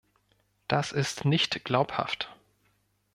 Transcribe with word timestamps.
Das 0.67 0.91
ist 0.93 1.25
nicht 1.25 1.63
glaubhaft. 1.63 2.35